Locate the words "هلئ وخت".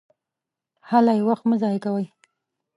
0.89-1.43